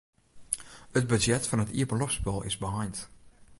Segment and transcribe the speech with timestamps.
[0.97, 2.97] It budzjet fan it iepenloftspul is beheind.